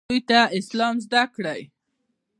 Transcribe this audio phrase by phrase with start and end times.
[0.09, 1.61] دوی ته اسلام زده کړئ